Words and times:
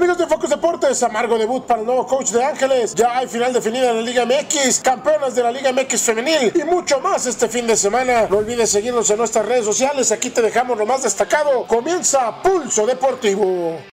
Amigos 0.00 0.16
de 0.16 0.26
Focus 0.26 0.48
Deportes, 0.48 1.02
amargo 1.02 1.36
debut 1.36 1.66
para 1.66 1.80
el 1.80 1.84
nuevo 1.86 2.06
coach 2.06 2.30
de 2.30 2.42
Ángeles. 2.42 2.94
Ya 2.94 3.18
hay 3.18 3.28
final 3.28 3.52
definida 3.52 3.90
en 3.90 3.96
la 3.96 4.02
Liga 4.02 4.24
MX, 4.24 4.80
campeonas 4.80 5.34
de 5.34 5.42
la 5.42 5.52
Liga 5.52 5.74
MX 5.74 6.00
femenil 6.00 6.52
y 6.54 6.64
mucho 6.64 7.00
más 7.00 7.26
este 7.26 7.48
fin 7.48 7.66
de 7.66 7.76
semana. 7.76 8.26
No 8.30 8.38
olvides 8.38 8.70
seguirnos 8.70 9.10
en 9.10 9.18
nuestras 9.18 9.44
redes 9.44 9.66
sociales, 9.66 10.10
aquí 10.10 10.30
te 10.30 10.40
dejamos 10.40 10.78
lo 10.78 10.86
más 10.86 11.02
destacado. 11.02 11.66
Comienza 11.66 12.40
Pulso 12.42 12.86
Deportivo. 12.86 13.89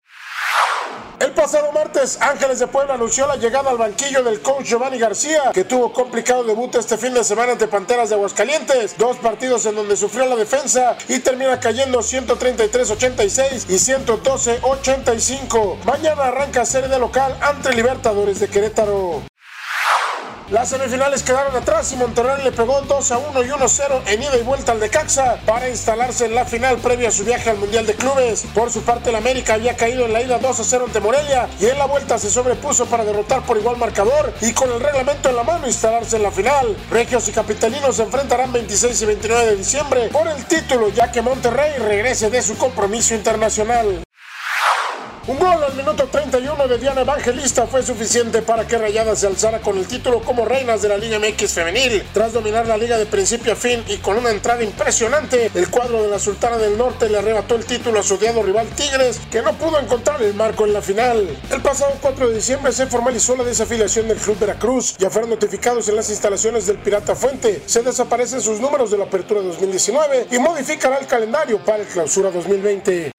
El 1.18 1.32
pasado 1.32 1.72
martes, 1.72 2.18
Ángeles 2.20 2.58
de 2.58 2.66
Puebla 2.66 2.92
anunció 2.94 3.26
la 3.26 3.36
llegada 3.36 3.70
al 3.70 3.78
banquillo 3.78 4.22
del 4.22 4.42
coach 4.42 4.66
Giovanni 4.66 4.98
García, 4.98 5.50
que 5.54 5.64
tuvo 5.64 5.90
complicado 5.90 6.44
debut 6.44 6.74
este 6.74 6.98
fin 6.98 7.14
de 7.14 7.24
semana 7.24 7.52
ante 7.52 7.68
Panteras 7.68 8.10
de 8.10 8.16
Aguascalientes. 8.16 8.98
Dos 8.98 9.16
partidos 9.16 9.64
en 9.64 9.76
donde 9.76 9.96
sufrió 9.96 10.26
la 10.26 10.36
defensa 10.36 10.98
y 11.08 11.20
termina 11.20 11.58
cayendo 11.58 12.00
133-86 12.00 13.64
y 13.68 13.74
112-85. 13.74 15.84
Mañana 15.84 16.24
arranca 16.24 16.66
serie 16.66 16.88
de 16.88 16.98
local 16.98 17.34
ante 17.40 17.72
Libertadores 17.72 18.40
de 18.40 18.48
Querétaro. 18.48 19.22
Las 20.50 20.68
semifinales 20.68 21.24
quedaron 21.24 21.56
atrás 21.56 21.90
y 21.90 21.96
Monterrey 21.96 22.44
le 22.44 22.52
pegó 22.52 22.80
2 22.80 23.10
a 23.10 23.18
1 23.18 23.44
y 23.44 23.50
1 23.50 23.68
0 23.68 24.02
en 24.06 24.22
ida 24.22 24.36
y 24.36 24.42
vuelta 24.42 24.70
al 24.70 24.78
de 24.78 24.88
Caxa 24.88 25.40
para 25.44 25.68
instalarse 25.68 26.26
en 26.26 26.36
la 26.36 26.44
final 26.44 26.76
previa 26.76 27.08
a 27.08 27.10
su 27.10 27.24
viaje 27.24 27.50
al 27.50 27.58
Mundial 27.58 27.84
de 27.84 27.94
Clubes. 27.94 28.46
Por 28.54 28.70
su 28.70 28.82
parte, 28.82 29.10
el 29.10 29.16
América 29.16 29.54
había 29.54 29.74
caído 29.74 30.06
en 30.06 30.12
la 30.12 30.22
ida 30.22 30.38
2 30.38 30.60
a 30.60 30.62
0 30.62 30.84
ante 30.86 31.00
Morelia 31.00 31.48
y 31.58 31.66
en 31.66 31.76
la 31.76 31.86
vuelta 31.86 32.16
se 32.16 32.30
sobrepuso 32.30 32.86
para 32.86 33.04
derrotar 33.04 33.42
por 33.42 33.56
igual 33.56 33.76
marcador 33.76 34.32
y 34.40 34.52
con 34.52 34.70
el 34.70 34.78
reglamento 34.78 35.30
en 35.30 35.36
la 35.36 35.42
mano 35.42 35.66
instalarse 35.66 36.14
en 36.14 36.22
la 36.22 36.30
final. 36.30 36.76
Regios 36.92 37.26
y 37.26 37.32
Capitalinos 37.32 37.96
se 37.96 38.04
enfrentarán 38.04 38.52
26 38.52 39.02
y 39.02 39.04
29 39.04 39.46
de 39.46 39.56
diciembre 39.56 40.08
por 40.12 40.28
el 40.28 40.44
título 40.44 40.90
ya 40.90 41.10
que 41.10 41.22
Monterrey 41.22 41.72
regrese 41.78 42.30
de 42.30 42.40
su 42.40 42.56
compromiso 42.56 43.16
internacional. 43.16 44.05
Un 45.28 45.40
gol 45.40 45.60
al 45.60 45.74
minuto 45.74 46.06
31 46.06 46.68
de 46.68 46.78
Diana 46.78 47.00
Evangelista 47.00 47.66
fue 47.66 47.82
suficiente 47.82 48.42
para 48.42 48.64
que 48.64 48.78
Rayadas 48.78 49.18
se 49.18 49.26
alzara 49.26 49.60
con 49.60 49.76
el 49.76 49.84
título 49.88 50.20
como 50.20 50.44
reinas 50.44 50.82
de 50.82 50.88
la 50.88 50.96
Liga 50.96 51.18
MX 51.18 51.52
femenil. 51.52 52.04
Tras 52.14 52.32
dominar 52.32 52.68
la 52.68 52.76
liga 52.76 52.96
de 52.96 53.06
principio 53.06 53.54
a 53.54 53.56
fin 53.56 53.82
y 53.88 53.96
con 53.96 54.16
una 54.16 54.30
entrada 54.30 54.62
impresionante, 54.62 55.50
el 55.52 55.68
cuadro 55.68 56.00
de 56.04 56.10
la 56.10 56.20
Sultana 56.20 56.58
del 56.58 56.78
Norte 56.78 57.08
le 57.08 57.18
arrebató 57.18 57.56
el 57.56 57.64
título 57.64 57.98
a 57.98 58.02
su 58.04 58.14
odiado 58.14 58.40
rival 58.44 58.68
Tigres, 58.68 59.18
que 59.28 59.42
no 59.42 59.52
pudo 59.54 59.80
encontrar 59.80 60.22
el 60.22 60.32
marco 60.34 60.64
en 60.64 60.72
la 60.72 60.80
final. 60.80 61.26
El 61.50 61.60
pasado 61.60 61.92
4 62.00 62.28
de 62.28 62.34
diciembre 62.36 62.70
se 62.70 62.86
formalizó 62.86 63.34
la 63.34 63.42
desafiliación 63.42 64.06
del 64.06 64.18
Club 64.18 64.38
Veracruz. 64.38 64.96
Ya 64.96 65.10
fueron 65.10 65.30
notificados 65.30 65.88
en 65.88 65.96
las 65.96 66.08
instalaciones 66.08 66.68
del 66.68 66.78
Pirata 66.78 67.16
Fuente. 67.16 67.64
Se 67.66 67.82
desaparecen 67.82 68.40
sus 68.40 68.60
números 68.60 68.92
de 68.92 68.98
la 68.98 69.06
apertura 69.06 69.40
2019 69.40 70.28
y 70.30 70.38
modificará 70.38 70.98
el 70.98 71.08
calendario 71.08 71.58
para 71.64 71.78
el 71.78 71.88
clausura 71.88 72.30
2020. 72.30 73.15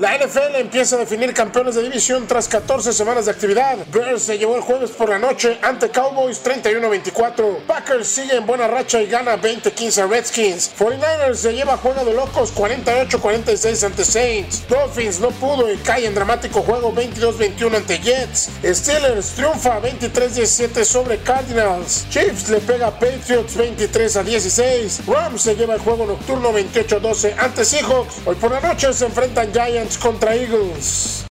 La 0.00 0.16
NFL 0.16 0.54
empieza 0.54 0.96
a 0.96 1.00
definir 1.00 1.34
campeones 1.34 1.74
de 1.74 1.82
división 1.82 2.26
tras 2.26 2.48
14 2.48 2.94
semanas 2.94 3.26
de 3.26 3.32
actividad. 3.32 3.76
Bears 3.92 4.22
se 4.22 4.38
llevó 4.38 4.56
el 4.56 4.62
jueves 4.62 4.92
por 4.92 5.10
la 5.10 5.18
noche 5.18 5.58
ante 5.60 5.90
Cowboys 5.90 6.42
31-24. 6.42 7.58
Packers 7.66 8.08
sigue 8.08 8.34
en 8.36 8.46
buena 8.46 8.66
racha 8.66 9.02
y 9.02 9.08
gana 9.08 9.36
20-15 9.36 9.98
a 9.98 10.06
Redskins. 10.06 10.70
49ers 10.78 11.34
se 11.34 11.52
lleva 11.52 11.76
juego 11.76 12.02
de 12.06 12.14
locos 12.14 12.54
48-46 12.54 13.84
ante 13.84 14.06
Saints. 14.06 14.66
Dolphins 14.70 15.20
no 15.20 15.32
pudo 15.32 15.70
y 15.70 15.76
cae 15.76 16.06
en 16.06 16.14
dramático 16.14 16.62
juego 16.62 16.94
22-21 16.94 17.76
ante 17.76 17.98
Jets. 17.98 18.48
Steelers 18.64 19.32
triunfa 19.32 19.82
23-17 19.82 20.82
sobre 20.82 21.18
Cardinals. 21.18 22.06
Chiefs 22.08 22.48
le 22.48 22.60
pega 22.60 22.86
a 22.86 22.98
Patriots 22.98 23.54
23 23.54 24.16
a 24.16 24.22
16. 24.22 25.02
Rams 25.06 25.42
se 25.42 25.54
lleva 25.56 25.74
el 25.74 25.80
juego 25.80 26.06
nocturno 26.06 26.52
28-12 26.54 27.34
ante 27.36 27.66
Seahawks. 27.66 28.14
Hoy 28.24 28.36
por 28.36 28.50
la 28.50 28.60
noche 28.62 28.90
se 28.94 29.04
enfrentan 29.04 29.52
Giants 29.52 29.89
contra 29.98 30.34
Eagles. 30.34 31.26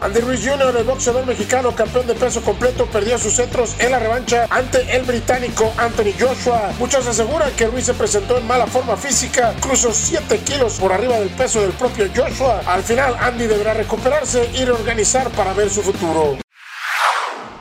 Andy 0.00 0.20
Ruiz 0.20 0.40
Jr., 0.44 0.76
el 0.76 0.84
boxeador 0.84 1.24
mexicano 1.24 1.74
campeón 1.74 2.06
de 2.06 2.14
peso 2.14 2.42
completo, 2.42 2.84
perdió 2.86 3.18
sus 3.18 3.34
centros 3.34 3.74
en 3.78 3.90
la 3.90 3.98
revancha 3.98 4.46
ante 4.50 4.94
el 4.94 5.02
británico 5.02 5.72
Anthony 5.78 6.12
Joshua. 6.20 6.72
Muchos 6.78 7.06
aseguran 7.06 7.50
que 7.56 7.68
Ruiz 7.68 7.86
se 7.86 7.94
presentó 7.94 8.36
en 8.36 8.46
mala 8.46 8.66
forma 8.66 8.98
física, 8.98 9.54
cruzó 9.60 9.94
7 9.94 10.38
kilos 10.40 10.74
por 10.74 10.92
arriba 10.92 11.18
del 11.18 11.30
peso 11.30 11.62
del 11.62 11.72
propio 11.72 12.06
Joshua. 12.14 12.60
Al 12.66 12.82
final, 12.82 13.16
Andy 13.18 13.46
deberá 13.46 13.72
recuperarse 13.72 14.50
y 14.52 14.66
reorganizar 14.66 15.30
para 15.30 15.54
ver 15.54 15.70
su 15.70 15.82
futuro. 15.82 16.43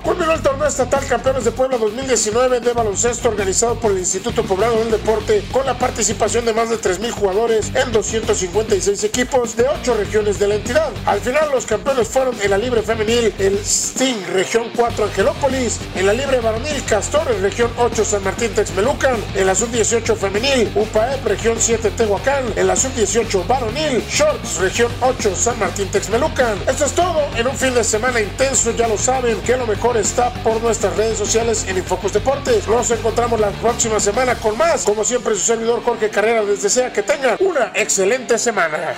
Culminó 0.03 0.33
el 0.33 0.41
torneo 0.41 0.67
estatal 0.67 1.05
Campeones 1.07 1.45
de 1.45 1.51
Puebla 1.51 1.77
2019 1.77 2.59
de 2.59 2.73
baloncesto 2.73 3.29
organizado 3.29 3.75
por 3.75 3.93
el 3.93 3.99
Instituto 3.99 4.43
Poblado 4.43 4.77
del 4.79 4.91
Deporte 4.91 5.45
con 5.49 5.65
la 5.65 5.79
participación 5.79 6.43
de 6.43 6.53
más 6.53 6.69
de 6.69 6.75
3.000 6.77 7.11
jugadores 7.11 7.71
en 7.73 7.89
256 7.93 9.01
equipos 9.05 9.55
de 9.55 9.65
8 9.65 9.93
regiones 9.93 10.39
de 10.39 10.49
la 10.49 10.55
entidad. 10.55 10.91
Al 11.05 11.21
final 11.21 11.49
los 11.51 11.65
campeones 11.65 12.09
fueron 12.09 12.35
en 12.41 12.51
la 12.51 12.57
libre 12.57 12.81
femenil 12.81 13.33
el 13.39 13.57
Sting 13.59 14.25
Región 14.33 14.65
4 14.75 15.05
Angelópolis, 15.05 15.79
en 15.95 16.05
la 16.05 16.11
libre 16.11 16.41
varonil 16.41 16.83
Castores 16.83 17.39
Región 17.41 17.71
8 17.77 18.03
San 18.03 18.25
Martín 18.25 18.53
Texmelucan, 18.53 19.15
en 19.35 19.47
la 19.47 19.55
sub-18 19.55 20.17
femenil 20.17 20.69
UPAEP 20.75 21.25
Región 21.25 21.55
7 21.57 21.91
Tehuacán, 21.91 22.43
en 22.57 22.67
la 22.67 22.75
sub-18 22.75 23.47
varonil 23.47 24.03
Shorts 24.09 24.57
Región 24.57 24.91
8 24.99 25.33
San 25.33 25.57
Martín 25.59 25.87
Texmelucan. 25.87 26.57
Esto 26.67 26.83
es 26.83 26.91
todo 26.91 27.21
en 27.37 27.47
un 27.47 27.55
fin 27.55 27.73
de 27.73 27.85
semana 27.85 28.19
intenso, 28.19 28.71
ya 28.71 28.89
lo 28.89 28.97
saben 28.97 29.39
que 29.43 29.55
lo 29.55 29.65
mejor 29.65 29.92
está 29.97 30.33
por 30.43 30.61
nuestras 30.61 30.95
redes 30.95 31.17
sociales 31.17 31.65
en 31.67 31.77
Infocus 31.77 32.13
Deportes. 32.13 32.67
Nos 32.67 32.89
encontramos 32.91 33.39
la 33.39 33.51
próxima 33.51 33.99
semana 33.99 34.35
con 34.35 34.57
más. 34.57 34.83
Como 34.83 35.03
siempre, 35.03 35.35
su 35.35 35.41
servidor 35.41 35.83
Jorge 35.83 36.09
Carrera 36.09 36.43
les 36.43 36.61
desea 36.63 36.91
que 36.91 37.03
tengan 37.03 37.37
una 37.39 37.71
excelente 37.75 38.37
semana. 38.37 38.95